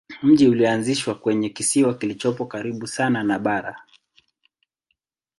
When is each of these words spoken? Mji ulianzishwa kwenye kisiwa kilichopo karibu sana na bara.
Mji 0.23 0.47
ulianzishwa 0.47 1.15
kwenye 1.15 1.49
kisiwa 1.49 1.93
kilichopo 1.97 2.45
karibu 2.45 2.87
sana 2.87 3.23
na 3.23 3.39
bara. 3.39 3.81